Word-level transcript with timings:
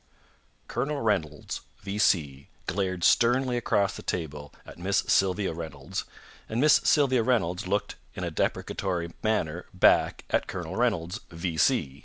Colonel 0.67 0.99
Reynolds, 1.01 1.61
V.C., 1.81 2.49
glared 2.65 3.03
sternly 3.03 3.55
across 3.55 3.95
the 3.95 4.01
table 4.01 4.51
at 4.65 4.79
Miss 4.79 5.03
Sylvia 5.07 5.53
Reynolds, 5.53 6.05
and 6.49 6.59
Miss 6.59 6.77
Sylvia 6.83 7.21
Reynolds 7.21 7.67
looked 7.67 7.97
in 8.15 8.23
a 8.23 8.31
deprecatory 8.31 9.13
manner 9.21 9.67
back 9.75 10.25
at 10.31 10.47
Colonel 10.47 10.75
Reynolds, 10.75 11.19
V.C. 11.29 11.99